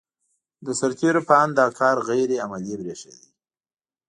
[0.65, 3.27] د سرتېرو په اند دا کار غیر عملي برېښېده.